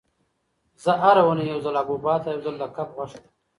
زه 0.83 0.91
هره 1.03 1.21
اونۍ 1.27 1.45
یو 1.51 1.59
ځل 1.65 1.75
حبوبات 1.81 2.21
او 2.25 2.31
یو 2.35 2.43
ځل 2.45 2.55
د 2.59 2.63
کب 2.75 2.87
غوښه 2.95 3.19
خورم. 3.21 3.33